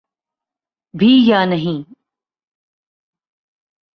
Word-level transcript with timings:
بھی 0.93 1.11
یا 1.27 1.45
نہیں۔ 1.45 1.93